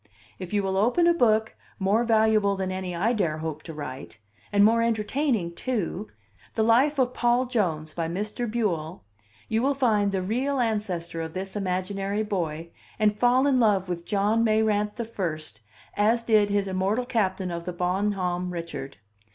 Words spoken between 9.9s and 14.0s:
the real ancestor of this imaginary boy, and fall in love